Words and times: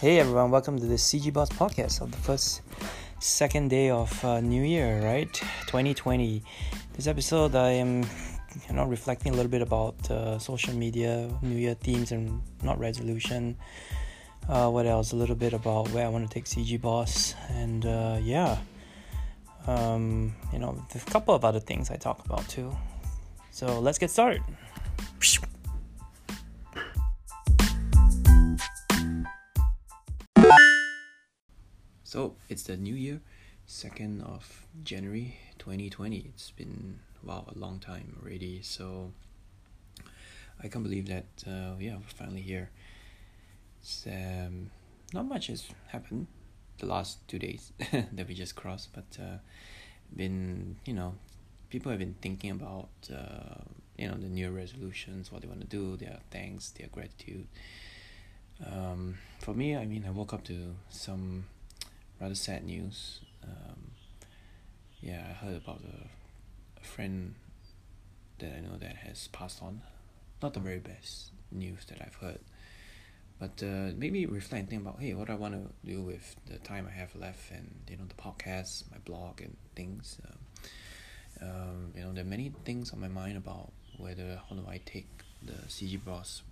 Hey 0.00 0.20
everyone, 0.20 0.52
welcome 0.52 0.78
to 0.78 0.86
the 0.86 0.94
CG 0.94 1.32
Boss 1.32 1.48
podcast 1.48 2.00
of 2.00 2.12
the 2.12 2.18
first 2.18 2.62
second 3.18 3.66
day 3.66 3.90
of 3.90 4.24
uh, 4.24 4.38
New 4.38 4.62
Year, 4.62 5.02
right? 5.02 5.34
2020. 5.66 6.40
This 6.92 7.08
episode, 7.08 7.56
I 7.56 7.70
am 7.70 8.04
you 8.68 8.74
know 8.74 8.84
reflecting 8.84 9.32
a 9.32 9.34
little 9.34 9.50
bit 9.50 9.60
about 9.60 10.08
uh, 10.08 10.38
social 10.38 10.72
media, 10.72 11.28
New 11.42 11.56
Year 11.56 11.74
themes, 11.74 12.12
and 12.12 12.40
not 12.62 12.78
resolution. 12.78 13.56
Uh, 14.48 14.70
what 14.70 14.86
else? 14.86 15.10
A 15.10 15.16
little 15.16 15.34
bit 15.34 15.52
about 15.52 15.90
where 15.90 16.06
I 16.06 16.08
want 16.08 16.30
to 16.30 16.32
take 16.32 16.44
CG 16.44 16.80
Boss, 16.80 17.34
and 17.48 17.84
uh, 17.84 18.18
yeah, 18.22 18.56
um, 19.66 20.32
you 20.52 20.60
know, 20.60 20.80
a 20.94 21.10
couple 21.10 21.34
of 21.34 21.44
other 21.44 21.58
things 21.58 21.90
I 21.90 21.96
talk 21.96 22.24
about 22.24 22.48
too. 22.48 22.70
So 23.50 23.80
let's 23.80 23.98
get 23.98 24.12
started. 24.12 24.44
So 32.08 32.36
it's 32.48 32.62
the 32.62 32.78
new 32.78 32.94
year, 32.94 33.20
2nd 33.68 34.22
of 34.22 34.66
January 34.82 35.36
2020. 35.58 36.32
It's 36.32 36.50
been, 36.52 37.00
wow, 37.22 37.44
a 37.54 37.58
long 37.58 37.80
time 37.80 38.16
already. 38.22 38.62
So 38.62 39.12
I 40.64 40.68
can't 40.68 40.82
believe 40.82 41.06
that, 41.08 41.26
uh, 41.46 41.76
yeah, 41.78 41.96
we're 41.96 42.14
finally 42.16 42.40
here. 42.40 42.70
It's, 43.82 44.06
um, 44.06 44.70
not 45.12 45.26
much 45.26 45.48
has 45.48 45.68
happened 45.88 46.28
the 46.78 46.86
last 46.86 47.18
two 47.28 47.38
days 47.38 47.74
that 47.92 48.26
we 48.26 48.32
just 48.32 48.56
crossed, 48.56 48.94
but 48.94 49.22
uh, 49.22 49.36
been, 50.16 50.76
you 50.86 50.94
know, 50.94 51.14
people 51.68 51.90
have 51.90 51.98
been 51.98 52.16
thinking 52.22 52.52
about, 52.52 52.88
uh, 53.14 53.60
you 53.98 54.08
know, 54.08 54.14
the 54.14 54.30
new 54.30 54.48
resolutions, 54.48 55.30
what 55.30 55.42
they 55.42 55.46
want 55.46 55.60
to 55.60 55.66
do, 55.66 55.98
their 55.98 56.20
thanks, 56.30 56.70
their 56.70 56.88
gratitude. 56.88 57.46
Um, 58.64 59.18
for 59.40 59.52
me, 59.52 59.76
I 59.76 59.84
mean, 59.84 60.06
I 60.06 60.10
woke 60.10 60.32
up 60.32 60.42
to 60.44 60.74
some 60.88 61.44
rather 62.20 62.34
sad 62.34 62.64
news. 62.64 63.20
Um, 63.44 63.92
yeah, 65.00 65.24
I 65.28 65.32
heard 65.32 65.56
about 65.56 65.80
a, 65.80 66.80
a 66.80 66.84
friend 66.84 67.34
that 68.38 68.52
I 68.56 68.60
know 68.60 68.76
that 68.78 68.96
has 68.96 69.28
passed 69.28 69.62
on. 69.62 69.82
Not 70.42 70.54
the 70.54 70.60
very 70.60 70.78
best 70.78 71.32
news 71.50 71.84
that 71.88 72.00
I've 72.00 72.14
heard, 72.14 72.40
but 73.38 73.62
uh, 73.62 73.92
maybe 73.96 74.26
reflect 74.26 74.60
and 74.60 74.68
think 74.70 74.82
about 74.82 75.00
hey, 75.00 75.14
what 75.14 75.30
I 75.30 75.34
want 75.34 75.54
to 75.54 75.88
do 75.88 76.02
with 76.02 76.36
the 76.46 76.58
time 76.58 76.88
I 76.88 76.96
have 76.96 77.14
left, 77.16 77.50
and 77.50 77.68
you 77.88 77.96
know, 77.96 78.04
the 78.08 78.14
podcast, 78.14 78.84
my 78.90 78.98
blog, 78.98 79.40
and 79.40 79.56
things. 79.74 80.18
Um, 80.28 80.38
um, 81.40 81.92
you 81.94 82.02
know, 82.02 82.12
there 82.12 82.24
are 82.24 82.28
many 82.28 82.52
things 82.64 82.92
on 82.92 83.00
my 83.00 83.08
mind 83.08 83.36
about 83.36 83.72
whether 83.96 84.40
how 84.48 84.56
do 84.56 84.64
I 84.68 84.80
take 84.84 85.08
the 85.44 85.52
CG 85.68 86.04
Boss, 86.04 86.42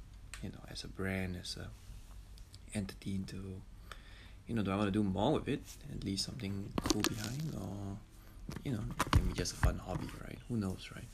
you 0.42 0.50
know, 0.50 0.60
as 0.70 0.84
a 0.84 0.88
brand, 0.88 1.36
as 1.40 1.56
a 1.56 1.68
entity 2.76 3.18
to 3.28 3.60
you 4.46 4.54
know, 4.54 4.62
do 4.62 4.70
I 4.70 4.76
want 4.76 4.88
to 4.88 4.92
do 4.92 5.02
more 5.02 5.34
with 5.34 5.48
it 5.48 5.62
and 5.90 6.02
leave 6.04 6.20
something 6.20 6.72
cool 6.84 7.02
behind, 7.02 7.54
or 7.54 7.96
you 8.64 8.72
know, 8.72 8.82
maybe 9.14 9.32
just 9.32 9.52
a 9.52 9.56
fun 9.56 9.78
hobby, 9.78 10.06
right? 10.24 10.38
Who 10.48 10.56
knows, 10.56 10.90
right? 10.94 11.08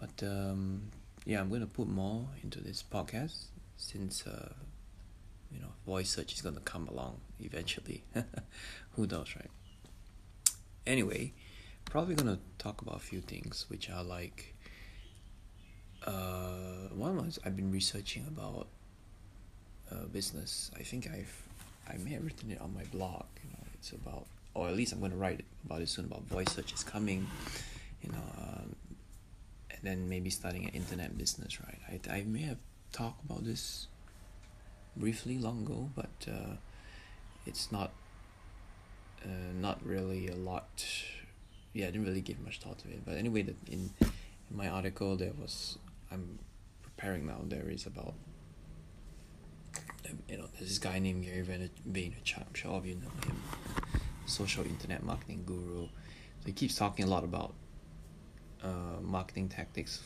But 0.00 0.26
um, 0.26 0.82
yeah, 1.24 1.40
I'm 1.40 1.48
to 1.60 1.66
put 1.66 1.88
more 1.88 2.26
into 2.42 2.60
this 2.60 2.82
podcast 2.82 3.44
since 3.76 4.26
uh, 4.26 4.52
you 5.52 5.60
know, 5.60 5.68
voice 5.86 6.10
search 6.10 6.32
is 6.34 6.42
to 6.54 6.60
come 6.60 6.88
along 6.88 7.20
eventually. 7.40 8.04
Who 8.96 9.06
knows, 9.06 9.34
right? 9.36 9.50
Anyway, 10.86 11.32
probably 11.84 12.14
to 12.36 12.40
talk 12.58 12.82
about 12.82 12.96
a 12.96 13.00
few 13.00 13.20
things 13.20 13.66
which 13.68 13.90
are 13.90 14.02
like. 14.04 14.54
Uh, 16.06 16.88
one 16.94 17.16
was 17.16 17.38
I've 17.44 17.56
been 17.56 17.70
researching 17.70 18.24
about 18.26 18.68
uh, 19.92 20.06
business. 20.06 20.70
I 20.74 20.82
think 20.82 21.06
I've 21.06 21.49
I 21.92 21.96
may 21.98 22.12
have 22.12 22.24
written 22.24 22.50
it 22.50 22.60
on 22.60 22.72
my 22.74 22.84
blog. 22.84 23.24
You 23.42 23.50
know, 23.50 23.64
it's 23.74 23.92
about, 23.92 24.26
or 24.54 24.68
at 24.68 24.76
least 24.76 24.92
I'm 24.92 25.00
going 25.00 25.12
to 25.12 25.18
write 25.18 25.44
about 25.64 25.82
it 25.82 25.88
soon. 25.88 26.04
About 26.06 26.22
voice 26.24 26.52
search 26.52 26.72
is 26.72 26.84
coming. 26.84 27.26
You 28.02 28.12
know, 28.12 28.24
um, 28.38 28.76
and 29.70 29.80
then 29.82 30.08
maybe 30.08 30.30
starting 30.30 30.64
an 30.64 30.70
internet 30.70 31.16
business. 31.18 31.58
Right. 31.60 32.00
I 32.10 32.18
I 32.18 32.22
may 32.22 32.42
have 32.42 32.58
talked 32.92 33.24
about 33.24 33.44
this 33.44 33.88
briefly 34.96 35.38
long 35.38 35.62
ago, 35.64 35.90
but 35.94 36.14
uh, 36.28 36.56
it's 37.46 37.70
not. 37.72 37.90
Uh, 39.22 39.52
not 39.60 39.84
really 39.84 40.28
a 40.28 40.34
lot. 40.34 40.86
Yeah, 41.74 41.88
I 41.88 41.90
didn't 41.90 42.06
really 42.06 42.22
give 42.22 42.40
much 42.40 42.60
thought 42.60 42.78
to 42.78 42.88
it. 42.88 43.04
But 43.04 43.18
anyway, 43.18 43.42
that 43.42 43.56
in, 43.68 43.90
in 44.00 44.56
my 44.56 44.66
article 44.68 45.14
there 45.16 45.32
was 45.38 45.76
I'm 46.10 46.38
preparing 46.82 47.26
now. 47.26 47.40
There 47.44 47.68
is 47.68 47.84
about 47.86 48.14
you 50.28 50.36
know, 50.36 50.46
there's 50.58 50.68
this 50.68 50.78
guy 50.78 50.98
named 50.98 51.24
Gary 51.24 51.42
Vaynerchuk. 51.42 52.46
I'm 52.46 52.54
sure 52.54 52.70
all 52.72 52.78
of 52.78 52.86
you 52.86 52.94
know 52.94 53.10
him. 53.26 53.42
Social 54.26 54.64
internet 54.64 55.02
marketing 55.02 55.42
guru. 55.46 55.86
So 56.40 56.46
he 56.46 56.52
keeps 56.52 56.74
talking 56.74 57.04
a 57.04 57.08
lot 57.08 57.24
about 57.24 57.52
uh, 58.62 59.00
marketing 59.02 59.48
tactics 59.48 60.00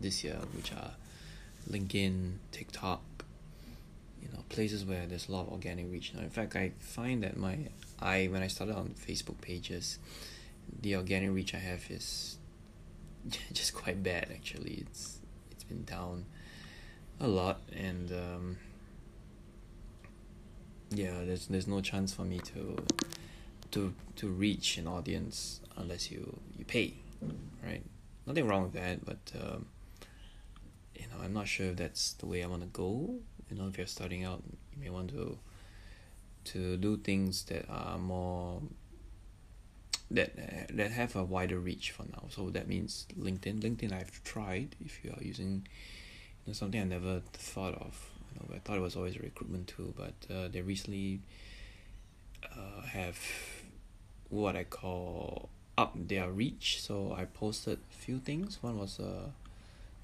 this 0.00 0.24
year, 0.24 0.38
which 0.54 0.72
are 0.72 0.92
LinkedIn, 1.70 2.34
TikTok, 2.52 3.02
you 4.22 4.28
know, 4.32 4.44
places 4.48 4.84
where 4.84 5.06
there's 5.06 5.28
a 5.28 5.32
lot 5.32 5.46
of 5.46 5.52
organic 5.52 5.90
reach. 5.90 6.14
Now, 6.14 6.22
in 6.22 6.30
fact, 6.30 6.56
I 6.56 6.72
find 6.80 7.22
that 7.22 7.36
my 7.36 7.58
I 8.00 8.26
when 8.26 8.42
I 8.42 8.48
started 8.48 8.76
on 8.76 8.94
Facebook 9.06 9.40
pages, 9.40 9.98
the 10.82 10.96
organic 10.96 11.32
reach 11.32 11.54
I 11.54 11.58
have 11.58 11.90
is 11.90 12.38
just 13.52 13.74
quite 13.74 14.02
bad. 14.02 14.28
Actually, 14.32 14.84
it's 14.86 15.18
it's 15.50 15.64
been 15.64 15.84
down 15.84 16.26
a 17.20 17.28
lot, 17.28 17.60
and 17.74 18.10
um, 18.12 18.56
yeah 20.90 21.24
there's 21.24 21.46
there's 21.46 21.66
no 21.66 21.80
chance 21.80 22.12
for 22.12 22.22
me 22.22 22.38
to 22.38 22.76
to 23.70 23.92
to 24.14 24.28
reach 24.28 24.78
an 24.78 24.86
audience 24.86 25.60
unless 25.76 26.10
you 26.10 26.38
you 26.56 26.64
pay 26.64 26.94
right? 27.64 27.82
Nothing 28.26 28.46
wrong 28.48 28.64
with 28.64 28.72
that 28.74 29.04
but 29.04 29.18
um, 29.40 29.66
you 30.94 31.06
know 31.08 31.22
i'm 31.22 31.32
not 31.32 31.48
sure 31.48 31.66
if 31.66 31.76
that's 31.76 32.12
the 32.14 32.26
way 32.26 32.42
i 32.42 32.46
want 32.46 32.62
to 32.62 32.68
go. 32.68 33.18
You 33.50 33.56
know 33.56 33.68
if 33.68 33.78
you're 33.78 33.86
starting 33.86 34.24
out 34.24 34.42
you 34.72 34.82
may 34.82 34.90
want 34.90 35.10
to 35.10 35.38
to 36.44 36.76
do 36.76 36.96
things 36.96 37.44
that 37.44 37.66
are 37.68 37.98
more 37.98 38.62
that 40.10 40.30
that 40.76 40.90
have 40.92 41.16
a 41.16 41.24
wider 41.24 41.58
reach 41.58 41.90
for 41.90 42.04
now. 42.04 42.24
So 42.30 42.50
that 42.50 42.68
means 42.68 43.06
linkedin. 43.18 43.60
Linkedin 43.60 43.92
i've 43.92 44.22
tried 44.24 44.76
if 44.84 45.04
you 45.04 45.10
are 45.10 45.22
using 45.22 45.66
you 46.44 46.50
know, 46.50 46.52
something 46.52 46.80
i 46.80 46.84
never 46.84 47.22
thought 47.32 47.74
of 47.74 48.10
I 48.54 48.58
thought 48.58 48.76
it 48.76 48.80
was 48.80 48.96
always 48.96 49.16
a 49.16 49.20
recruitment 49.20 49.68
tool, 49.68 49.94
but 49.96 50.34
uh, 50.34 50.48
they 50.48 50.60
recently 50.62 51.20
uh, 52.44 52.82
have 52.82 53.18
what 54.28 54.56
I 54.56 54.64
call 54.64 55.48
up 55.78 55.92
their 55.94 56.30
reach. 56.30 56.82
So 56.82 57.14
I 57.16 57.24
posted 57.24 57.78
a 57.90 57.94
few 57.94 58.18
things. 58.18 58.62
One 58.62 58.78
was 58.78 58.98
uh, 58.98 59.30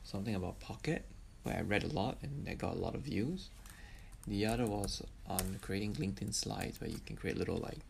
something 0.04 0.34
about 0.34 0.60
Pocket, 0.60 1.04
where 1.42 1.56
I 1.56 1.62
read 1.62 1.84
a 1.84 1.88
lot 1.88 2.18
and 2.22 2.46
I 2.48 2.54
got 2.54 2.74
a 2.74 2.78
lot 2.78 2.94
of 2.94 3.02
views. 3.02 3.48
The 4.26 4.46
other 4.46 4.66
was 4.66 5.02
on 5.26 5.58
creating 5.62 5.94
LinkedIn 5.94 6.34
slides, 6.34 6.80
where 6.80 6.90
you 6.90 7.00
can 7.04 7.16
create 7.16 7.36
little 7.36 7.56
like 7.58 7.80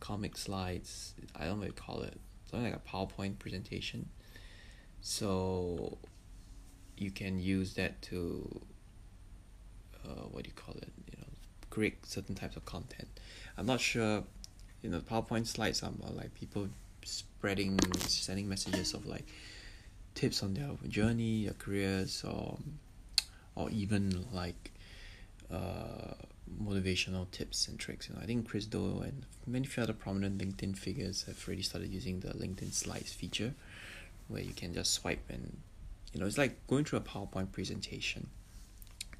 comic 0.00 0.36
slides. 0.36 1.14
I 1.36 1.44
don't 1.44 1.60
know 1.60 1.66
what 1.66 1.66
you 1.68 1.72
call 1.72 2.02
it. 2.02 2.18
Something 2.50 2.72
like 2.72 2.80
a 2.84 2.88
PowerPoint 2.88 3.38
presentation. 3.38 4.08
So 5.00 5.98
you 6.96 7.10
can 7.10 7.38
use 7.38 7.74
that 7.74 8.02
to 8.02 8.60
uh, 10.04 10.26
what 10.30 10.44
do 10.44 10.48
you 10.48 10.54
call 10.54 10.74
it 10.74 10.92
you 11.10 11.18
know 11.18 11.26
create 11.70 12.04
certain 12.06 12.34
types 12.34 12.56
of 12.56 12.64
content. 12.64 13.08
I'm 13.56 13.66
not 13.66 13.80
sure 13.80 14.24
you 14.82 14.90
know 14.90 15.00
powerpoint 15.00 15.46
slides 15.46 15.82
are 15.82 15.90
like 16.12 16.34
people 16.34 16.68
spreading 17.04 17.78
sending 18.00 18.48
messages 18.48 18.94
of 18.94 19.06
like 19.06 19.26
tips 20.14 20.42
on 20.42 20.54
their 20.54 20.70
journey 20.88 21.44
their 21.44 21.54
careers 21.54 22.24
or 22.24 22.58
or 23.54 23.70
even 23.70 24.26
like 24.32 24.72
uh, 25.52 26.14
motivational 26.62 27.30
tips 27.30 27.68
and 27.68 27.78
tricks. 27.78 28.08
You 28.08 28.14
know 28.14 28.20
i 28.22 28.26
think 28.26 28.48
chris 28.48 28.66
do 28.66 29.00
and 29.00 29.24
many 29.46 29.68
other 29.78 29.92
prominent 29.92 30.38
linkedin 30.38 30.76
figures 30.76 31.24
have 31.24 31.42
already 31.46 31.62
started 31.62 31.90
using 31.90 32.20
the 32.20 32.28
linkedin 32.28 32.72
slides 32.72 33.12
feature 33.12 33.54
where 34.28 34.42
you 34.42 34.52
can 34.52 34.72
just 34.72 34.92
swipe 34.94 35.28
and 35.28 35.58
you 36.12 36.20
know 36.20 36.26
it's 36.26 36.38
like 36.38 36.66
going 36.66 36.84
through 36.84 36.98
a 36.98 37.02
powerpoint 37.02 37.52
presentation 37.52 38.28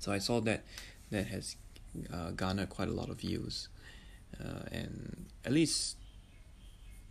so 0.00 0.10
I 0.10 0.18
saw 0.18 0.40
that 0.40 0.64
that 1.10 1.26
has 1.28 1.56
uh, 2.12 2.30
garnered 2.30 2.70
quite 2.70 2.88
a 2.88 2.92
lot 2.92 3.08
of 3.10 3.20
views, 3.20 3.68
uh, 4.40 4.64
and 4.72 5.26
at 5.44 5.52
least 5.52 5.96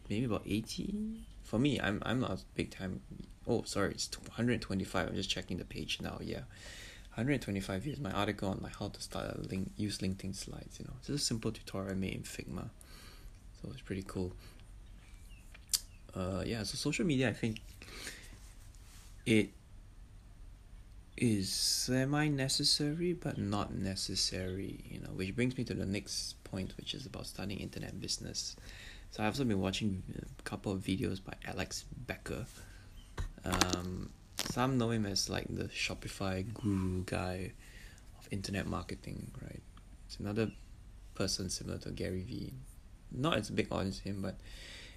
maybe 0.10 0.26
about 0.26 0.44
eighty. 0.46 0.96
For 1.44 1.58
me, 1.58 1.80
I'm 1.80 2.02
I'm 2.06 2.20
not 2.20 2.32
a 2.32 2.40
big 2.56 2.72
time. 2.72 3.02
Oh, 3.48 3.64
sorry, 3.64 3.92
it's 3.92 4.10
one 4.20 4.32
hundred 4.32 4.62
twenty 4.62 4.84
five. 4.84 5.08
I'm 5.08 5.16
just 5.16 5.30
checking 5.30 5.58
the 5.58 5.66
page 5.66 6.00
now. 6.02 6.18
Yeah. 6.22 6.42
125 7.16 7.82
views. 7.82 8.00
My 8.00 8.12
article 8.12 8.48
on 8.50 8.60
like 8.62 8.78
how 8.78 8.88
to 8.88 9.02
start 9.02 9.36
a 9.36 9.42
link, 9.42 9.72
use 9.76 9.98
LinkedIn 9.98 10.34
slides. 10.34 10.80
You 10.80 10.86
know, 10.86 10.94
it's 11.00 11.10
a 11.10 11.18
simple 11.18 11.52
tutorial 11.52 11.92
I 11.92 11.96
made 11.96 12.14
in 12.14 12.22
Figma, 12.22 12.70
so 13.62 13.70
it's 13.72 13.82
pretty 13.82 14.06
cool. 14.08 14.32
Uh, 16.16 16.44
yeah. 16.46 16.64
So 16.64 16.76
social 16.78 17.06
media, 17.06 17.28
I 17.28 17.34
think 17.34 17.58
it 19.26 19.50
is 21.20 21.52
semi 21.52 22.30
necessary 22.30 23.12
but 23.12 23.38
not 23.38 23.74
necessary 23.74 24.80
you 24.90 25.02
know 25.02 25.10
which 25.10 25.36
brings 25.36 25.58
me 25.58 25.66
to 25.66 25.74
the 25.74 25.86
next 25.86 26.42
point 26.46 26.74
which 26.78 26.94
is 26.94 27.06
about 27.06 27.28
studying 27.28 27.60
internet 27.60 28.00
business. 28.00 28.56
So 29.12 29.24
I've 29.24 29.34
also 29.34 29.44
been 29.44 29.60
watching 29.60 30.04
a 30.18 30.44
couple 30.44 30.72
of 30.72 30.80
videos 30.82 31.24
by 31.24 31.34
Alex 31.46 31.86
Becker. 32.06 32.46
Um, 33.44 34.12
some 34.38 34.78
know 34.78 34.92
him 34.92 35.06
as 35.06 35.30
like 35.30 35.48
the 35.50 35.66
Shopify 35.66 36.46
guru 36.54 37.04
guy 37.06 37.52
of 38.20 38.28
internet 38.32 38.68
marketing 38.68 39.32
right? 39.42 39.62
It's 40.06 40.20
another 40.20 40.52
person 41.16 41.50
similar 41.50 41.80
to 41.80 41.90
Gary 41.90 42.22
Vee. 42.22 42.54
Not 43.12 43.38
as 43.38 43.50
big 43.50 43.68
as 43.72 44.00
him 44.00 44.22
but 44.22 44.36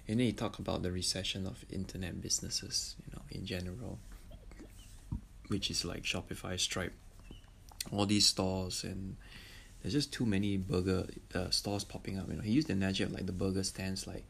and 0.07 0.19
then 0.19 0.25
he 0.27 0.33
talk 0.33 0.59
about 0.59 0.83
the 0.83 0.91
recession 0.91 1.45
of 1.45 1.65
internet 1.69 2.21
businesses 2.21 2.95
you 3.05 3.13
know 3.13 3.21
in 3.29 3.45
general 3.45 3.99
which 5.53 5.69
is 5.69 5.85
like 5.85 6.01
Shopify, 6.01 6.59
Stripe, 6.59 6.95
all 7.91 8.07
these 8.07 8.25
stores, 8.25 8.83
and 8.83 9.15
there's 9.79 9.93
just 9.93 10.11
too 10.11 10.25
many 10.25 10.57
burger 10.57 11.05
uh, 11.35 11.51
stores 11.51 11.83
popping 11.83 12.17
up. 12.17 12.27
You 12.27 12.37
know, 12.37 12.41
he 12.41 12.51
used 12.51 12.69
the 12.69 12.73
analogy 12.73 13.03
of 13.03 13.11
like 13.11 13.27
the 13.27 13.33
burger 13.33 13.63
stands. 13.63 14.07
Like 14.07 14.25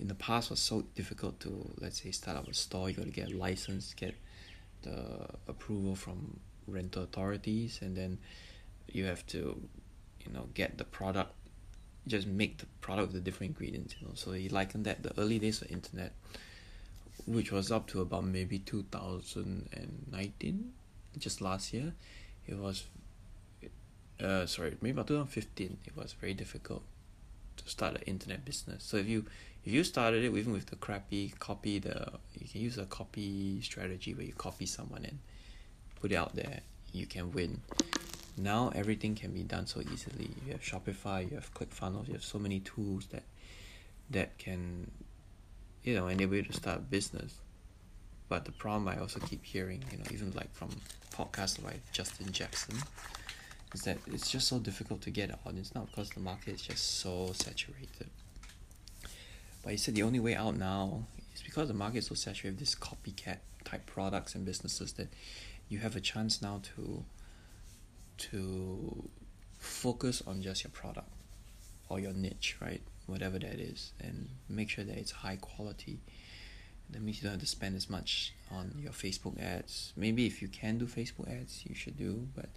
in 0.00 0.08
the 0.08 0.14
past, 0.14 0.48
was 0.48 0.58
so 0.58 0.80
difficult 0.94 1.38
to 1.40 1.50
let's 1.78 2.02
say 2.02 2.10
start 2.10 2.38
up 2.38 2.48
a 2.48 2.54
store. 2.54 2.88
You 2.88 2.96
got 2.96 3.04
to 3.04 3.10
get 3.10 3.30
a 3.30 3.36
license, 3.36 3.92
get 3.92 4.14
the 4.80 5.28
approval 5.46 5.94
from 5.94 6.40
rental 6.66 7.02
authorities, 7.02 7.80
and 7.82 7.94
then 7.94 8.16
you 8.90 9.04
have 9.04 9.26
to, 9.26 9.60
you 10.24 10.32
know, 10.32 10.48
get 10.54 10.78
the 10.78 10.84
product. 10.84 11.34
Just 12.06 12.26
make 12.26 12.56
the 12.58 12.66
product 12.80 13.08
with 13.08 13.16
the 13.16 13.20
different 13.20 13.50
ingredients. 13.50 13.94
You 14.00 14.06
know, 14.06 14.14
so 14.14 14.32
he 14.32 14.48
likened 14.48 14.86
that 14.86 15.02
the 15.02 15.12
early 15.20 15.38
days 15.38 15.60
of 15.60 15.70
internet 15.70 16.14
which 17.26 17.52
was 17.52 17.72
up 17.72 17.86
to 17.88 18.00
about 18.00 18.24
maybe 18.24 18.58
2019 18.58 20.72
just 21.18 21.40
last 21.40 21.72
year 21.72 21.94
it 22.46 22.56
was 22.56 22.84
uh 24.20 24.46
sorry 24.46 24.76
maybe 24.80 24.92
about 24.92 25.08
2015 25.08 25.78
it 25.84 25.96
was 25.96 26.12
very 26.14 26.34
difficult 26.34 26.82
to 27.56 27.68
start 27.68 27.96
an 27.96 28.02
internet 28.02 28.44
business. 28.44 28.84
So 28.84 28.96
if 28.96 29.08
you 29.08 29.24
if 29.64 29.72
you 29.72 29.82
started 29.82 30.24
it 30.24 30.32
even 30.32 30.52
with 30.52 30.66
the 30.66 30.76
crappy 30.76 31.32
copy 31.38 31.78
the 31.78 32.12
you 32.34 32.48
can 32.48 32.60
use 32.60 32.78
a 32.78 32.86
copy 32.86 33.60
strategy 33.62 34.14
where 34.14 34.24
you 34.24 34.32
copy 34.32 34.66
someone 34.66 35.04
and 35.04 35.18
put 36.00 36.12
it 36.12 36.16
out 36.16 36.36
there 36.36 36.60
you 36.92 37.06
can 37.06 37.32
win. 37.32 37.60
Now 38.36 38.70
everything 38.74 39.14
can 39.14 39.32
be 39.32 39.42
done 39.42 39.66
so 39.66 39.80
easily. 39.80 40.30
You 40.46 40.52
have 40.52 40.62
shopify 40.62 41.28
you 41.28 41.36
have 41.36 41.52
clickfunnels 41.54 42.08
you 42.08 42.14
have 42.14 42.24
so 42.24 42.38
many 42.38 42.60
tools 42.60 43.06
that 43.06 43.24
that 44.10 44.38
can 44.38 44.90
you 45.86 45.94
know 45.94 46.08
enable 46.08 46.34
you 46.34 46.42
to 46.42 46.52
start 46.52 46.78
a 46.78 46.82
business. 46.82 47.40
But 48.28 48.44
the 48.44 48.52
problem 48.52 48.88
i 48.88 48.98
also 49.00 49.20
keep 49.20 49.44
hearing 49.44 49.84
you 49.90 49.98
know 49.98 50.04
even 50.10 50.32
like 50.32 50.52
from 50.52 50.70
podcasts 51.14 51.62
like 51.64 51.80
justin 51.92 52.30
jackson 52.32 52.76
is 53.72 53.82
that 53.82 53.98
it's 54.08 54.28
just 54.30 54.48
so 54.48 54.58
difficult 54.58 55.00
to 55.02 55.10
get 55.10 55.30
an 55.30 55.36
audience 55.46 55.74
not 55.74 55.86
because 55.86 56.10
the 56.10 56.20
market 56.20 56.54
is 56.54 56.62
just 56.62 56.98
so 57.00 57.30
saturated. 57.32 58.08
But 59.62 59.72
he 59.72 59.76
said 59.76 59.94
the 59.94 60.02
only 60.02 60.20
way 60.20 60.34
out 60.34 60.56
now 60.56 61.04
is 61.34 61.42
because 61.42 61.68
the 61.68 61.74
market 61.74 61.98
is 61.98 62.06
so 62.06 62.14
saturated 62.14 62.58
with 62.58 62.58
these 62.60 62.74
copycat 62.74 63.38
type 63.64 63.86
products 63.86 64.34
and 64.34 64.44
businesses 64.44 64.92
that 64.94 65.08
you 65.68 65.78
have 65.78 65.96
a 65.96 66.00
chance 66.00 66.40
now 66.40 66.60
to 66.74 67.04
to 68.18 69.08
focus 69.58 70.22
on 70.26 70.42
just 70.42 70.64
your 70.64 70.70
product 70.70 71.10
or 71.88 72.00
your 72.00 72.12
niche 72.12 72.56
right 72.60 72.82
whatever 73.06 73.38
that 73.38 73.60
is 73.60 73.92
and 74.00 74.28
make 74.48 74.68
sure 74.70 74.84
that 74.84 74.96
it's 74.96 75.10
high 75.12 75.36
quality. 75.36 76.00
That 76.90 77.02
means 77.02 77.18
you 77.18 77.24
don't 77.24 77.32
have 77.32 77.40
to 77.40 77.46
spend 77.46 77.74
as 77.76 77.90
much 77.90 78.32
on 78.50 78.74
your 78.78 78.92
facebook 78.92 79.40
ads. 79.42 79.92
Maybe 79.96 80.26
if 80.26 80.40
you 80.42 80.48
can 80.48 80.78
do 80.78 80.86
facebook 80.86 81.28
ads 81.30 81.64
you 81.66 81.74
should 81.74 81.96
do 81.96 82.28
but 82.34 82.48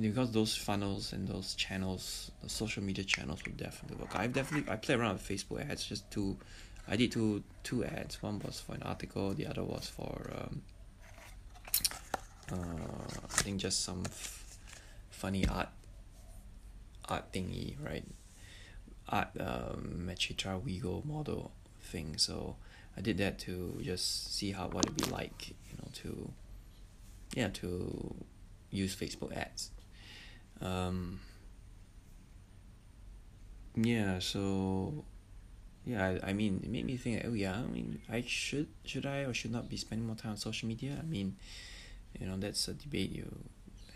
because 0.00 0.32
those 0.32 0.56
funnels 0.56 1.12
and 1.12 1.28
those 1.28 1.54
channels 1.54 2.30
the 2.42 2.48
social 2.48 2.82
media 2.82 3.04
channels 3.04 3.42
will 3.44 3.52
definitely 3.52 3.96
work. 3.98 4.14
I've 4.16 4.32
definitely 4.32 4.72
i 4.72 4.76
play 4.76 4.94
around 4.94 5.14
with 5.14 5.28
facebook 5.28 5.68
ads 5.68 5.84
just 5.84 6.10
two 6.10 6.36
i 6.88 6.96
did 6.96 7.12
two 7.12 7.42
two 7.62 7.84
ads. 7.84 8.22
One 8.22 8.38
was 8.40 8.60
for 8.60 8.74
an 8.74 8.82
article 8.82 9.34
the 9.34 9.46
other 9.46 9.64
was 9.64 9.88
for 9.88 10.30
um, 10.36 10.62
uh, 12.52 12.56
i 13.24 13.36
think 13.42 13.60
just 13.60 13.84
some 13.84 14.02
f- 14.06 14.58
funny 15.10 15.46
art 15.46 15.68
art 17.08 17.32
thingy 17.32 17.74
right 17.84 18.04
art 19.08 19.28
um, 19.40 20.06
Mechatro 20.06 20.60
WeGo 20.60 21.04
model 21.04 21.52
thing. 21.80 22.16
So 22.16 22.56
I 22.96 23.00
did 23.00 23.18
that 23.18 23.38
to 23.40 23.78
just 23.82 24.34
see 24.36 24.52
how 24.52 24.68
what 24.68 24.84
it'd 24.86 24.96
be 24.96 25.10
like, 25.10 25.50
you 25.50 25.76
know, 25.78 25.88
to 26.02 26.32
yeah, 27.34 27.48
to 27.48 28.14
use 28.70 28.94
Facebook 28.94 29.34
ads. 29.36 29.70
Um, 30.60 31.20
yeah, 33.74 34.18
so 34.18 35.04
yeah, 35.84 36.16
I, 36.22 36.30
I 36.30 36.32
mean, 36.32 36.60
it 36.62 36.70
made 36.70 36.84
me 36.84 36.96
think. 36.96 37.22
Oh 37.24 37.32
yeah, 37.32 37.54
I 37.54 37.66
mean, 37.66 38.00
I 38.10 38.22
should 38.26 38.68
should 38.84 39.06
I 39.06 39.20
or 39.20 39.34
should 39.34 39.52
not 39.52 39.68
be 39.68 39.76
spending 39.76 40.06
more 40.06 40.16
time 40.16 40.32
on 40.32 40.36
social 40.36 40.68
media? 40.68 40.96
I 40.98 41.06
mean, 41.06 41.36
you 42.18 42.26
know, 42.26 42.36
that's 42.36 42.68
a 42.68 42.74
debate 42.74 43.10
you 43.10 43.30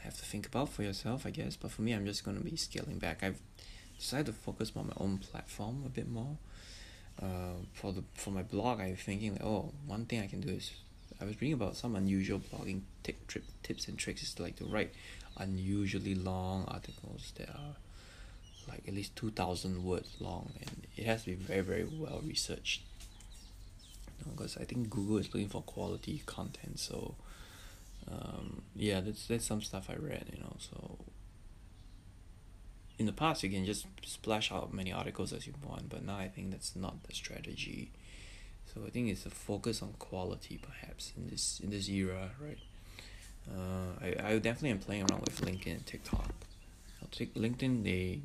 have 0.02 0.16
to 0.16 0.24
think 0.24 0.46
about 0.46 0.70
for 0.70 0.82
yourself, 0.82 1.26
I 1.26 1.30
guess. 1.30 1.56
But 1.56 1.70
for 1.70 1.82
me, 1.82 1.92
I'm 1.92 2.06
just 2.06 2.24
gonna 2.24 2.40
be 2.40 2.56
scaling 2.56 2.98
back. 2.98 3.22
I've 3.22 3.40
decided 3.98 4.26
to 4.26 4.32
focus 4.32 4.72
on 4.76 4.88
my 4.88 4.92
own 4.98 5.18
platform 5.18 5.82
a 5.86 5.88
bit 5.88 6.08
more. 6.08 6.36
Uh, 7.20 7.56
for 7.72 7.92
the 7.92 8.02
for 8.14 8.30
my 8.30 8.42
blog, 8.42 8.80
I 8.80 8.90
was 8.90 9.00
thinking 9.00 9.32
like, 9.32 9.44
oh, 9.44 9.72
one 9.86 10.04
thing 10.04 10.20
I 10.20 10.26
can 10.26 10.40
do 10.40 10.50
is 10.50 10.72
I 11.20 11.24
was 11.24 11.40
reading 11.40 11.54
about 11.54 11.76
some 11.76 11.96
unusual 11.96 12.40
blogging 12.40 12.82
tip, 13.02 13.26
trip, 13.26 13.44
tips 13.62 13.88
and 13.88 13.96
tricks 13.98 14.22
is 14.22 14.34
to 14.34 14.42
like 14.42 14.56
to 14.56 14.66
write 14.66 14.92
unusually 15.38 16.14
long 16.14 16.64
articles 16.68 17.32
that 17.36 17.48
are 17.48 17.76
like 18.68 18.82
at 18.86 18.94
least 18.94 19.16
two 19.16 19.30
thousand 19.30 19.82
words 19.82 20.16
long, 20.20 20.52
and 20.60 20.86
it 20.96 21.06
has 21.06 21.24
to 21.24 21.30
be 21.30 21.34
very 21.34 21.62
very 21.62 21.84
well 21.84 22.20
researched. 22.22 22.82
Because 24.18 24.56
you 24.56 24.60
know, 24.60 24.62
I 24.62 24.66
think 24.66 24.90
Google 24.90 25.18
is 25.18 25.32
looking 25.32 25.48
for 25.48 25.62
quality 25.62 26.22
content, 26.26 26.78
so 26.78 27.14
um, 28.10 28.62
yeah, 28.74 29.00
that's 29.00 29.26
that's 29.26 29.46
some 29.46 29.62
stuff 29.62 29.88
I 29.88 29.94
read, 29.94 30.26
you 30.32 30.40
know. 30.40 30.56
So 30.58 30.98
in 32.98 33.06
the 33.06 33.12
past 33.12 33.42
you 33.42 33.50
can 33.50 33.64
just 33.64 33.86
splash 34.02 34.50
out 34.50 34.72
many 34.72 34.92
articles 34.92 35.32
as 35.32 35.46
you 35.46 35.54
want 35.66 35.88
but 35.88 36.04
now 36.04 36.16
i 36.16 36.28
think 36.28 36.50
that's 36.50 36.74
not 36.74 37.02
the 37.04 37.14
strategy. 37.14 37.90
So 38.74 38.82
i 38.86 38.90
think 38.90 39.08
it's 39.08 39.26
a 39.26 39.30
focus 39.30 39.82
on 39.82 39.94
quality 39.98 40.58
perhaps 40.60 41.12
in 41.16 41.28
this 41.28 41.60
in 41.62 41.70
this 41.70 41.88
era 41.88 42.30
right? 42.40 42.58
Uh, 43.48 44.04
I, 44.04 44.32
I 44.32 44.38
definitely 44.38 44.70
am 44.70 44.80
playing 44.80 45.02
around 45.02 45.20
with 45.20 45.40
linkedin 45.40 45.76
and 45.76 45.86
tiktok. 45.86 46.34
I'll 47.00 47.08
take 47.10 47.34
linkedin 47.34 47.84
they 47.84 48.20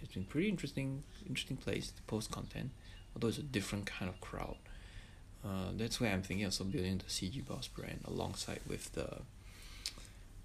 it's 0.00 0.14
been 0.14 0.24
pretty 0.24 0.48
interesting 0.48 1.02
interesting 1.26 1.56
place 1.56 1.90
to 1.90 2.02
post 2.02 2.30
content 2.30 2.70
although 3.14 3.28
it's 3.28 3.38
a 3.38 3.42
different 3.42 3.86
kind 3.86 4.08
of 4.08 4.20
crowd. 4.20 4.56
Uh, 5.44 5.70
that's 5.76 6.00
why 6.00 6.08
i'm 6.08 6.22
thinking 6.22 6.44
also 6.44 6.64
building 6.64 6.98
the 6.98 7.04
cg 7.04 7.46
boss 7.46 7.68
brand 7.68 8.00
alongside 8.04 8.60
with 8.66 8.92
the 8.92 9.08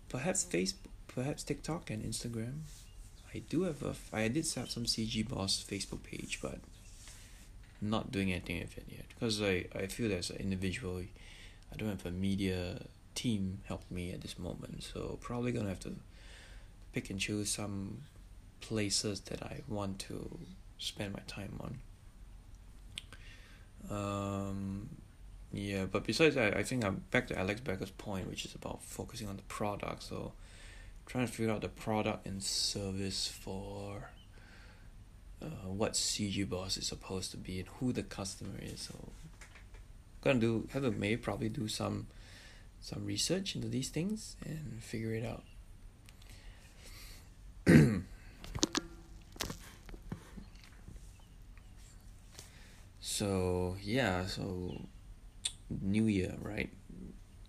perhaps 0.08 0.46
facebook 0.46 0.76
perhaps 1.08 1.44
tiktok 1.44 1.90
and 1.90 2.04
instagram 2.04 2.60
I 3.34 3.40
do 3.40 3.63
have 3.63 3.82
a 3.84 3.96
I 4.12 4.28
did 4.28 4.46
set 4.46 4.66
up 4.66 4.70
some 4.70 4.86
CG 4.86 5.28
Boss 5.28 5.63
Facebook 5.68 6.04
page, 6.04 6.40
but 6.42 6.60
not 7.82 8.12
doing 8.12 8.32
anything 8.32 8.60
with 8.60 8.78
it 8.78 8.86
yet 8.88 9.06
because 9.10 9.42
I, 9.42 9.66
I 9.75 9.88
feel 9.88 10.12
as 10.13 10.30
an 10.30 10.38
individual, 10.38 11.00
I 11.00 11.75
don't 11.75 11.90
have 11.90 12.06
a 12.06 12.12
media 12.12 12.82
team 13.16 13.60
help 13.66 13.84
me 13.92 14.12
at 14.12 14.22
this 14.22 14.40
moment. 14.40 14.84
So 14.84 15.18
probably 15.22 15.52
gonna 15.52 15.70
have 15.70 15.80
to 15.82 15.96
pick 16.94 17.10
and 17.10 17.20
choose 17.20 17.50
some 17.50 18.04
places 18.62 19.20
that 19.22 19.44
I 19.44 19.62
want 19.68 20.00
to 20.00 20.38
spend 20.78 21.13
my 21.13 21.22
time 21.28 21.60
on. 21.60 21.80
Um, 23.90 24.90
yeah, 25.52 25.86
but 25.86 26.06
besides 26.06 26.36
that, 26.36 26.56
I 26.56 26.63
think 26.63 26.86
I'm 26.86 27.04
back 27.12 27.28
to 27.28 27.38
Alex 27.38 27.62
Becker's 27.62 27.92
point, 27.92 28.30
which 28.30 28.46
is 28.46 28.56
about 28.56 28.84
focusing 28.84 29.28
on 29.28 29.36
the 29.36 29.44
product. 29.44 30.04
So 30.04 30.34
trying 31.06 31.28
to 31.28 31.32
figure 31.32 31.52
out 31.52 31.62
the 31.62 31.70
product 31.70 32.26
and 32.26 32.42
service 32.42 33.28
for 33.28 34.10
uh, 35.42 35.68
what 35.68 35.94
CG 35.94 36.48
Boss 36.50 36.78
is 36.78 36.88
supposed 36.88 37.32
to 37.32 37.38
be 37.38 37.60
and 37.60 37.68
who 37.80 37.92
the 37.92 38.04
customer 38.04 38.58
is. 38.62 38.82
So 38.82 39.10
gonna 40.22 40.40
do 40.40 40.68
have 40.72 40.84
to 40.84 40.92
maybe 40.92 41.18
probably 41.18 41.50
do 41.50 41.68
some 41.68 42.08
some 42.80 43.06
research 43.06 43.56
into 43.56 43.68
these 43.68 43.90
things 43.90 44.36
and 44.46 44.82
figure 44.82 45.14
it 45.14 45.26
out. 45.26 45.44
so 53.00 53.76
yeah, 53.82 54.26
so 54.26 54.82
new 55.82 56.06
year, 56.06 56.36
right? 56.42 56.70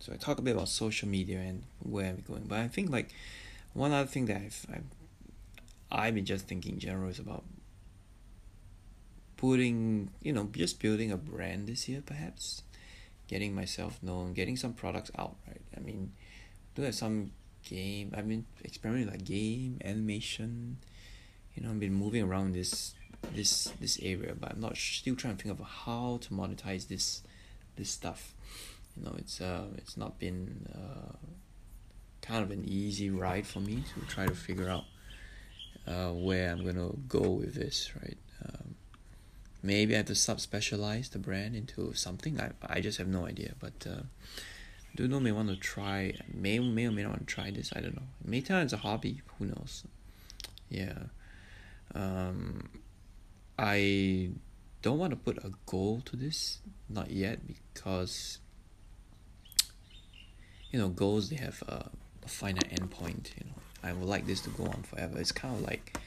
So 0.01 0.13
I 0.13 0.17
talk 0.17 0.39
a 0.39 0.43
bit 0.43 0.55
about 0.55 0.69
social 0.69 1.09
media 1.09 1.39
and 1.39 1.63
where 1.79 2.11
I'm 2.11 2.23
going, 2.27 2.45
but 2.45 2.59
I 2.59 2.69
think 2.69 2.91
like 2.91 3.09
one 3.75 3.93
other 3.93 4.09
thing 4.09 4.27
that 4.27 4.37
I've, 4.37 4.67
I've 4.73 4.85
I've 5.93 6.15
been 6.15 6.25
just 6.25 6.47
thinking 6.49 6.75
in 6.75 6.81
general 6.81 7.11
is 7.11 7.19
about 7.19 7.45
putting 9.37 10.11
you 10.23 10.33
know 10.33 10.49
just 10.53 10.81
building 10.81 11.13
a 11.13 11.17
brand 11.17 11.67
this 11.67 11.89
year 11.89 12.03
perhaps 12.05 12.63
getting 13.29 13.55
myself 13.55 14.03
known 14.03 14.33
getting 14.33 14.57
some 14.57 14.73
products 14.73 15.11
out 15.19 15.37
right 15.47 15.61
i 15.77 15.81
mean, 15.81 16.13
do 16.75 16.83
have 16.83 16.95
some 16.95 17.31
game. 17.65 18.13
I've 18.17 18.29
been 18.29 18.45
experimenting 18.65 19.11
like 19.11 19.25
game 19.25 19.79
animation. 19.85 20.79
You 21.55 21.63
know, 21.63 21.71
I've 21.71 21.81
been 21.81 21.95
moving 21.95 22.23
around 22.23 22.55
this 22.55 22.95
this 23.35 23.73
this 23.81 23.99
area, 24.03 24.35
but 24.39 24.53
I'm 24.53 24.61
not 24.61 24.77
still 24.77 25.17
trying 25.17 25.37
to 25.37 25.43
think 25.43 25.59
of 25.59 25.65
how 25.67 26.19
to 26.23 26.31
monetize 26.31 26.89
this 26.89 27.23
this 27.77 27.91
stuff. 27.91 28.35
You 28.97 29.05
know, 29.05 29.15
it's 29.19 29.41
uh, 29.41 29.67
it's 29.77 29.97
not 29.97 30.19
been 30.19 30.69
uh, 30.75 31.17
kind 32.25 32.43
of 32.43 32.51
an 32.51 32.65
easy 32.67 33.11
ride 33.11 33.47
for 33.47 33.61
me 33.61 33.85
to 33.95 34.01
try 34.07 34.27
to 34.27 34.35
figure 34.35 34.69
out 34.69 34.85
uh, 35.87 36.11
where 36.11 36.51
I'm 36.51 36.65
gonna 36.65 36.91
go 37.09 37.31
with 37.31 37.55
this, 37.55 37.93
right? 38.03 38.17
Um, 38.45 38.75
maybe 39.63 39.95
I 39.95 39.99
have 39.99 40.07
to 40.07 40.15
sub 40.15 40.41
specialize 40.41 41.11
the 41.11 41.19
brand 41.19 41.55
into 41.55 41.93
something. 41.95 42.41
I 42.41 42.51
I 42.67 42.81
just 42.81 42.99
have 42.99 43.09
no 43.09 43.27
idea, 43.27 43.55
but. 43.61 43.87
Uh, 43.87 44.03
do 44.97 45.09
know 45.09 45.19
may 45.19 45.33
want 45.33 45.49
to 45.49 45.57
try 45.57 46.15
may 46.33 46.59
may 46.59 46.87
or 46.87 46.93
may 46.93 47.03
not 47.03 47.11
want 47.11 47.27
to 47.27 47.35
try 47.35 47.51
this 47.51 47.73
i 47.75 47.81
don't 47.81 47.97
know 47.97 48.09
it 48.25 48.29
may 48.29 48.41
a 48.73 48.77
hobby 48.77 49.23
who 49.39 49.47
knows 49.47 49.85
yeah 50.69 50.95
um 51.95 52.69
i 53.59 54.31
don't 54.83 54.99
want 54.99 55.11
to 55.11 55.17
put 55.17 55.37
a 55.39 55.51
goal 55.67 56.01
to 56.05 56.17
this 56.17 56.59
not 56.89 57.11
yet 57.11 57.41
because 57.47 58.39
you 60.71 60.79
know 60.79 60.89
goals 60.89 61.31
they 61.31 61.37
have 61.37 61.63
a, 61.67 61.91
a 62.25 62.29
finite 62.29 62.71
endpoint 62.71 63.31
you 63.37 63.45
know 63.47 63.55
i 63.83 63.93
would 63.93 64.09
like 64.09 64.27
this 64.27 64.41
to 64.41 64.51
go 64.51 64.65
on 64.65 64.83
forever 64.83 65.19
it's 65.19 65.33
kind 65.33 65.55
of 65.55 65.63
like 65.63 65.99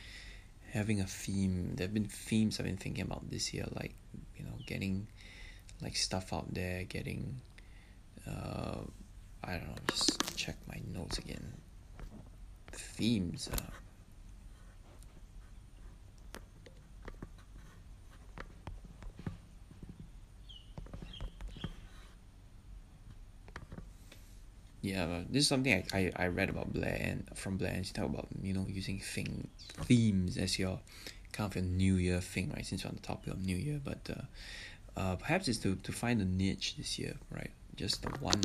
having 0.71 0.99
a 0.99 1.05
theme 1.05 1.71
there 1.75 1.85
have 1.87 1.93
been 1.93 2.05
themes 2.05 2.59
i've 2.59 2.65
been 2.65 2.77
thinking 2.77 3.03
about 3.03 3.29
this 3.29 3.53
year 3.53 3.65
like 3.75 3.93
you 4.35 4.43
know 4.43 4.53
getting 4.65 5.07
like 5.81 5.95
stuff 5.95 6.33
out 6.33 6.53
there 6.53 6.83
getting 6.83 7.39
uh, 8.27 8.79
I 9.43 9.51
don't 9.51 9.67
know, 9.67 9.75
just 9.89 10.35
check 10.35 10.55
my 10.67 10.79
notes 10.93 11.17
again. 11.17 11.53
Themes. 12.71 13.49
Uh, 13.51 13.57
yeah, 24.89 25.21
this 25.29 25.43
is 25.43 25.47
something 25.47 25.73
I, 25.73 25.97
I, 25.97 26.11
I 26.15 26.27
read 26.27 26.49
about 26.49 26.73
Blair 26.73 26.97
and 26.99 27.27
from 27.35 27.57
Blair 27.57 27.73
and 27.73 27.85
she 27.85 27.93
talked 27.93 28.13
about 28.13 28.27
you 28.41 28.53
know 28.53 28.65
using 28.67 28.99
thing 28.99 29.47
themes 29.85 30.37
as 30.37 30.57
your 30.57 30.79
kind 31.31 31.51
of 31.51 31.57
a 31.57 31.61
New 31.61 31.95
Year 31.95 32.21
thing, 32.21 32.51
right? 32.55 32.65
Since 32.65 32.83
we're 32.83 32.89
on 32.89 32.95
the 32.95 33.01
topic 33.01 33.33
of 33.33 33.45
New 33.45 33.57
Year, 33.57 33.79
but 33.83 34.09
uh, 34.09 34.99
uh, 34.99 35.15
perhaps 35.15 35.47
it's 35.47 35.59
to, 35.59 35.75
to 35.75 35.91
find 35.91 36.21
a 36.21 36.25
niche 36.25 36.75
this 36.77 36.97
year, 36.97 37.15
right? 37.31 37.51
just 37.77 38.01
the 38.01 38.09
one 38.19 38.41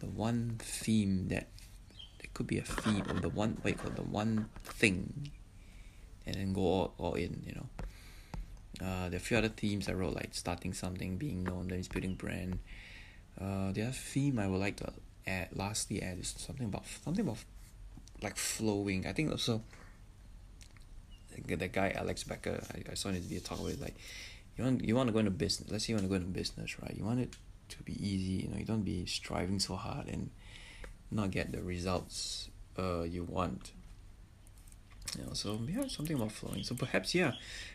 the 0.00 0.06
one 0.06 0.56
theme 0.58 1.28
that 1.28 1.48
it 2.20 2.32
could 2.34 2.46
be 2.46 2.58
a 2.58 2.62
theme 2.62 3.02
or 3.08 3.18
the 3.20 3.28
one 3.28 3.56
you 3.64 3.74
the 3.96 4.02
one 4.02 4.48
thing 4.62 5.30
and 6.26 6.36
then 6.36 6.52
go 6.52 6.60
all, 6.60 6.94
all 6.98 7.14
in 7.14 7.42
you 7.46 7.54
know 7.54 7.66
uh, 8.86 9.08
there 9.08 9.14
are 9.14 9.16
a 9.16 9.20
few 9.20 9.36
other 9.36 9.48
themes 9.48 9.88
I 9.88 9.92
wrote 9.94 10.14
like 10.14 10.34
starting 10.34 10.74
something 10.74 11.16
being 11.16 11.42
known 11.42 11.68
then 11.68 11.78
it's 11.78 11.88
building 11.88 12.14
brand 12.14 12.58
uh, 13.40 13.72
the 13.72 13.82
other 13.82 13.92
theme 13.92 14.38
I 14.38 14.46
would 14.46 14.60
like 14.60 14.76
to 14.76 14.92
add 15.26 15.48
lastly 15.54 16.02
add 16.02 16.18
is 16.18 16.34
something 16.36 16.66
about 16.66 16.84
something 17.04 17.24
about 17.26 17.38
like 18.22 18.36
flowing. 18.36 19.06
I 19.06 19.12
think 19.12 19.30
also 19.30 19.62
the 21.46 21.68
guy 21.68 21.92
Alex 21.96 22.24
Becker 22.24 22.62
I, 22.74 22.92
I 22.92 22.94
saw 22.94 23.08
in 23.08 23.16
his 23.16 23.24
video 23.24 23.40
talk 23.40 23.58
about 23.58 23.72
it 23.72 23.80
like 23.80 23.96
you 24.56 24.64
want 24.64 24.84
you 24.84 24.94
want 24.94 25.08
to 25.08 25.12
go 25.12 25.18
into 25.18 25.30
business 25.30 25.70
let's 25.70 25.86
say 25.86 25.92
you 25.92 25.96
want 25.96 26.04
to 26.04 26.08
go 26.08 26.14
into 26.14 26.28
business 26.28 26.80
right? 26.80 26.94
You 26.96 27.04
want 27.04 27.20
it 27.20 27.34
to 27.70 27.82
be 27.82 27.92
easy 27.94 28.44
you 28.44 28.48
know 28.48 28.56
you 28.56 28.64
don't 28.64 28.82
be 28.82 29.04
striving 29.06 29.58
so 29.58 29.74
hard 29.74 30.08
and 30.08 30.30
not 31.10 31.30
get 31.30 31.52
the 31.52 31.62
results 31.62 32.48
uh 32.78 33.02
you 33.02 33.24
want. 33.24 33.72
You 35.18 35.26
know 35.26 35.32
so 35.34 35.60
yeah 35.68 35.86
something 35.88 36.16
about 36.16 36.32
flowing. 36.32 36.62
So 36.62 36.74
perhaps 36.74 37.14
yeah 37.14 37.32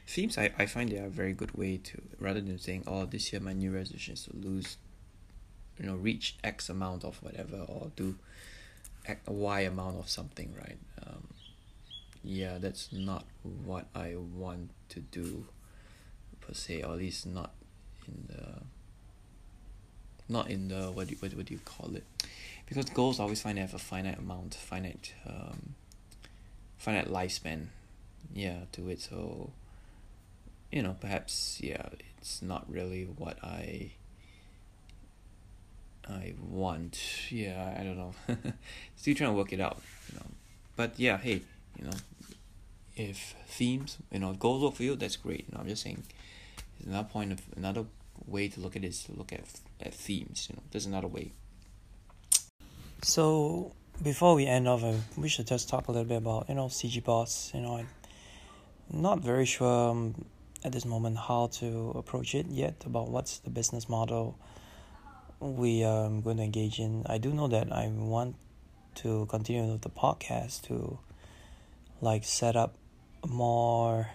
themes 0.08 0.38
I, 0.38 0.52
I 0.58 0.66
find 0.66 0.90
they 0.90 1.00
are 1.00 1.08
a 1.08 1.10
very 1.10 1.34
good 1.34 1.54
way 1.58 1.78
to 1.78 2.02
rather 2.20 2.42
than 2.42 2.60
saying 2.60 2.84
oh 2.88 3.06
this 3.06 3.32
year 3.32 3.42
my 3.42 3.54
new 3.54 3.72
resolution 3.72 4.14
is 4.14 4.24
to 4.26 4.36
lose 4.36 4.78
you 5.80 5.86
know 5.86 5.96
reach 5.96 6.36
x 6.44 6.70
amount 6.70 7.04
of 7.04 7.22
whatever 7.24 7.58
or 7.68 7.92
do 7.96 8.16
x, 9.06 9.22
y 9.28 9.62
amount 9.62 9.98
of 9.98 10.10
something 10.10 10.54
right? 10.58 10.78
Um, 11.06 11.28
yeah 12.24 12.58
that's 12.58 12.92
not 12.92 13.24
what 13.66 13.86
i 13.96 14.14
want 14.14 14.70
to 14.90 15.00
do 15.00 15.46
per 16.42 16.54
se 16.54 16.84
or 16.84 16.92
at 16.92 16.98
least 16.98 17.26
not 17.26 17.52
in 18.06 18.26
the 18.28 18.62
not 20.30 20.50
in 20.50 20.68
the 20.68 20.92
what 20.92 21.08
do 21.08 21.14
you, 21.14 21.18
what, 21.20 21.34
what 21.34 21.46
do 21.48 21.54
you 21.54 21.60
call 21.66 21.96
it? 21.96 22.04
Because 22.68 22.86
goals 22.92 23.20
always 23.20 23.42
find 23.42 23.58
they 23.58 23.62
have 23.62 23.74
a 23.74 23.80
finite 23.80 24.20
amount 24.20 24.54
finite 24.54 25.14
um, 25.28 25.74
finite 26.78 27.08
lifespan 27.08 27.66
yeah 28.34 28.60
to 28.74 28.90
it. 28.90 29.02
So 29.02 29.50
you 30.72 30.84
know 30.84 30.96
perhaps 31.00 31.60
yeah 31.62 31.90
it's 32.20 32.44
not 32.44 32.72
really 32.72 33.06
what 33.06 33.44
I 33.44 33.94
I 36.10 36.34
want 36.42 37.00
yeah 37.30 37.76
I 37.80 37.84
don't 37.84 37.98
know 37.98 38.14
still 38.96 39.16
trying 39.16 39.32
to 39.32 39.36
work 39.36 39.54
it 39.54 39.62
out 39.62 39.80
you 40.12 40.20
know 40.20 40.26
but 40.76 40.94
yeah 40.98 41.18
hey 41.18 41.42
you 41.78 41.86
know 41.86 41.98
if 42.96 43.36
themes 43.48 43.98
you 44.12 44.20
know 44.20 44.34
goals 44.34 44.64
work 44.64 44.76
for 44.76 44.84
you 44.84 44.96
that's 44.96 45.16
great 45.16 45.46
you 45.48 45.54
know 45.54 45.62
I'm 45.62 45.68
just 45.68 45.84
saying 45.84 46.04
another 46.86 47.08
point 47.08 47.32
of 47.32 47.42
another 47.56 47.86
way 48.28 48.48
to 48.48 48.60
look 48.60 48.76
at 48.76 48.84
it 48.84 48.88
is 48.88 49.04
to 49.04 49.14
look 49.14 49.34
at 49.34 49.42
at 49.82 49.94
themes. 49.94 50.48
You 50.50 50.56
know, 50.56 50.64
there's 50.72 50.86
another 50.86 51.08
way. 51.08 51.32
So 53.02 53.74
before 54.04 54.36
we 54.36 54.46
end 54.46 54.68
off, 54.68 54.84
we 55.18 55.30
should 55.30 55.48
just 55.48 55.70
talk 55.70 55.88
a 55.88 55.92
little 55.92 56.08
bit 56.08 56.18
about 56.18 56.50
you 56.50 56.56
know 56.56 56.68
CG 56.68 57.04
Boss. 57.04 57.52
You 57.54 57.62
know, 57.62 57.78
I'm 57.78 59.02
not 59.02 59.20
very 59.20 59.46
sure 59.46 59.92
um, 59.92 60.26
at 60.64 60.72
this 60.72 60.86
moment 60.86 61.18
how 61.18 61.48
to 61.54 61.92
approach 61.96 62.36
it 62.36 62.48
yet 62.48 62.84
about 62.86 63.10
what's 63.10 63.40
the 63.40 63.50
business 63.50 63.88
model 63.88 64.38
we 65.40 65.84
are 65.84 66.06
um, 66.06 66.22
going 66.22 66.38
to 66.38 66.44
engage 66.44 66.80
in. 66.80 67.04
I 67.08 67.18
do 67.18 67.34
know 67.34 67.48
that 67.48 67.72
I 67.72 67.88
want 67.88 68.36
to 68.96 69.26
continue 69.28 69.72
with 69.72 69.82
the 69.82 69.90
podcast 69.90 70.64
to 70.64 71.00
like 72.02 72.24
set 72.24 72.56
up 72.56 72.76
more 73.28 74.08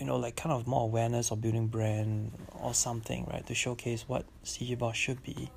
you 0.00 0.06
know, 0.06 0.16
like 0.16 0.34
kind 0.34 0.50
of 0.50 0.66
more 0.66 0.84
awareness 0.84 1.30
or 1.30 1.36
building 1.36 1.66
brand 1.66 2.32
or 2.58 2.72
something, 2.72 3.28
right, 3.30 3.46
to 3.46 3.54
showcase 3.54 4.06
what 4.08 4.24
CG 4.44 4.76
Boss 4.78 4.96
should 4.96 5.22
be. 5.22 5.50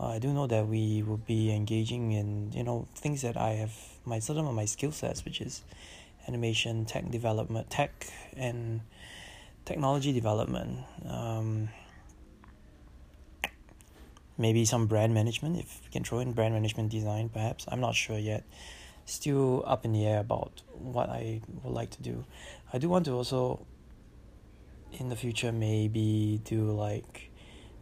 Uh, 0.00 0.08
I 0.08 0.18
do 0.18 0.32
know 0.32 0.46
that 0.46 0.66
we 0.66 1.02
will 1.02 1.18
be 1.18 1.54
engaging 1.54 2.12
in, 2.12 2.52
you 2.52 2.64
know, 2.64 2.88
things 2.94 3.20
that 3.20 3.36
I 3.36 3.50
have 3.50 3.74
my 4.06 4.18
certain 4.18 4.46
of 4.46 4.54
my 4.54 4.64
skill 4.64 4.92
sets, 4.92 5.26
which 5.26 5.42
is 5.42 5.62
animation, 6.26 6.86
tech 6.86 7.10
development, 7.10 7.68
tech 7.68 8.06
and 8.34 8.80
technology 9.66 10.14
development. 10.14 10.78
Um, 11.06 11.68
maybe 14.40 14.64
some 14.64 14.86
brand 14.86 15.12
management, 15.12 15.58
if 15.58 15.80
we 15.84 15.90
can 15.90 16.02
throw 16.02 16.18
in 16.18 16.32
brand 16.32 16.54
management 16.54 16.90
design, 16.90 17.28
perhaps. 17.28 17.66
I'm 17.68 17.80
not 17.80 17.94
sure 17.94 18.18
yet 18.18 18.42
still 19.04 19.62
up 19.66 19.84
in 19.84 19.92
the 19.92 20.06
air 20.06 20.20
about 20.20 20.62
what 20.72 21.10
I 21.10 21.42
would 21.62 21.74
like 21.74 21.90
to 21.90 22.02
do. 22.02 22.24
I 22.72 22.78
do 22.78 22.88
want 22.88 23.04
to 23.04 23.12
also 23.12 23.66
in 24.92 25.10
the 25.10 25.16
future 25.16 25.52
maybe 25.52 26.40
do 26.44 26.72
like 26.72 27.30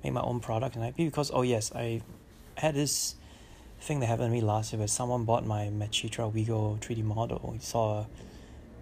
make 0.03 0.13
my 0.13 0.21
own 0.21 0.41
product 0.41 0.77
and 0.77 0.85
IP 0.85 0.97
because 0.97 1.31
oh 1.33 1.41
yes 1.43 1.73
I 1.75 2.03
had 2.57 2.75
this 2.75 3.15
thing 3.81 4.01
that 4.01 4.07
happened 4.07 4.29
to 4.29 4.33
me 4.33 4.41
last 4.41 4.73
year 4.73 4.79
where 4.79 4.89
someone 4.89 5.25
bought 5.25 5.47
my 5.47 5.67
Mechatro 5.67 6.33
WeGo 6.33 6.81
3D 6.81 7.05
model. 7.05 7.53
He 7.55 7.61
saw 7.65 8.01
a 8.01 8.07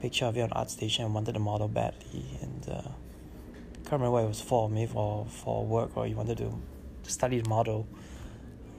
picture 0.00 0.24
of 0.24 0.36
it 0.36 0.40
on 0.40 0.50
ArtStation 0.50 1.04
and 1.04 1.14
wanted 1.14 1.34
the 1.34 1.40
model 1.40 1.68
badly 1.68 2.24
and 2.40 2.68
uh, 2.68 2.82
can't 3.84 3.92
remember 3.92 4.12
what 4.12 4.24
it 4.24 4.28
was 4.28 4.40
for, 4.40 4.70
maybe 4.70 4.90
for, 4.90 5.26
for 5.26 5.64
work 5.64 5.96
or 5.96 6.06
he 6.06 6.14
wanted 6.14 6.38
to, 6.38 6.58
the 7.06 7.42
model. 7.48 7.86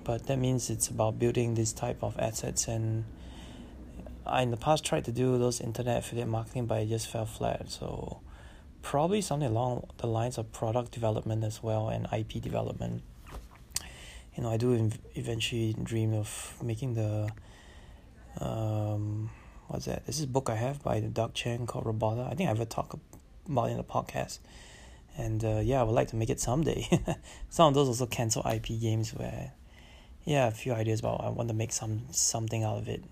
But 0.03 0.27
that 0.27 0.38
means 0.38 0.69
it's 0.69 0.88
about 0.88 1.19
building 1.19 1.55
this 1.55 1.74
type 1.74 2.03
of 2.03 2.17
assets 2.17 2.67
and 2.67 3.05
I 4.25 4.41
in 4.41 4.51
the 4.51 4.57
past 4.57 4.84
tried 4.84 5.05
to 5.05 5.12
do 5.12 5.38
those 5.38 5.62
internet 5.62 6.00
affiliate 6.00 6.27
marketing, 6.27 6.65
but 6.65 6.81
it 6.81 6.89
just 6.89 7.10
fell 7.10 7.25
flat. 7.25 7.69
So 7.69 8.19
probably 8.81 9.22
something 9.22 9.50
along 9.50 9.88
the 9.98 10.07
lines 10.07 10.38
of 10.38 10.51
product 10.51 10.91
development 10.91 11.43
as 11.43 11.63
well 11.63 11.89
and 11.89 12.07
IP 12.12 12.41
development. 12.41 13.03
You 14.36 14.43
know, 14.43 14.50
I 14.50 14.57
do 14.57 14.91
eventually 15.15 15.75
dream 15.81 16.13
of 16.13 16.55
making 16.62 16.93
the 16.93 17.29
um, 18.39 19.29
what's 19.67 19.86
that? 19.86 20.05
This 20.05 20.17
is 20.17 20.25
a 20.25 20.27
book 20.27 20.50
I 20.50 20.55
have 20.55 20.84
by 20.84 21.00
the 21.00 21.07
Doug 21.07 21.34
Chiang 21.34 21.65
called 21.65 21.86
Robota. 21.86 22.31
I 22.31 22.36
think 22.36 22.48
I 22.48 22.51
ever 22.51 22.65
talked 22.65 22.96
about 23.48 23.69
in 23.69 23.77
the 23.77 23.84
podcast. 23.84 24.39
And 25.17 25.43
uh, 25.43 25.62
yeah, 25.63 25.81
I 25.81 25.83
would 25.83 25.95
like 25.95 26.09
to 26.09 26.15
make 26.15 26.29
it 26.29 26.39
someday. 26.39 26.88
some 27.50 27.69
of 27.69 27.74
those 27.74 27.88
also 27.88 28.05
cancel 28.05 28.45
IP 28.47 28.79
games 28.79 29.12
where, 29.12 29.53
yeah, 30.24 30.47
a 30.47 30.51
few 30.51 30.74
ideas 30.74 31.00
about 31.00 31.21
I 31.21 31.29
want 31.29 31.50
to 31.50 31.55
make 31.55 31.71
some 31.71 32.03
something 32.12 32.63
out 32.63 32.77
of 32.77 32.88
it. 32.88 33.03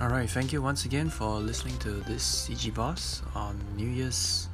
Alright, 0.00 0.30
thank 0.30 0.50
you 0.50 0.62
once 0.62 0.86
again 0.86 1.10
for 1.10 1.28
listening 1.40 1.76
to 1.80 1.90
this 1.90 2.48
CG 2.48 2.72
Boss 2.72 3.20
on 3.34 3.60
New 3.76 3.86
Year's 3.86 4.48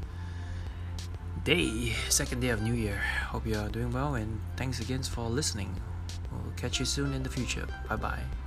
day, 1.44 1.92
second 2.08 2.40
day 2.40 2.48
of 2.48 2.62
New 2.62 2.74
Year. 2.74 2.96
Hope 3.28 3.46
you 3.46 3.54
are 3.56 3.68
doing 3.68 3.92
well 3.92 4.16
and 4.16 4.40
thanks 4.56 4.80
again 4.80 5.04
for 5.04 5.28
listening. 5.28 5.72
We'll 6.32 6.52
catch 6.56 6.80
you 6.80 6.84
soon 6.84 7.12
in 7.12 7.22
the 7.22 7.30
future. 7.30 7.68
Bye 7.88 7.94
bye. 7.94 8.45